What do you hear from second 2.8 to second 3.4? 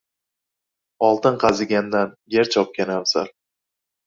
afzal.